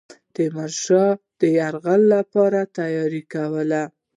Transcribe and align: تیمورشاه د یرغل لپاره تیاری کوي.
تیمورشاه 0.33 1.11
د 1.39 1.41
یرغل 1.57 2.01
لپاره 2.15 2.59
تیاری 2.77 3.21
کوي. 3.33 3.77